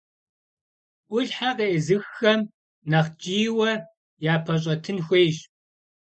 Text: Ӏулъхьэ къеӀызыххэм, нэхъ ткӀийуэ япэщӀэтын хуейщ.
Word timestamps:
Ӏулъхьэ 1.07 1.49
къеӀызыххэм, 1.57 2.39
нэхъ 2.89 3.09
ткӀийуэ 3.13 3.71
япэщӀэтын 4.33 4.97
хуейщ. 5.05 5.37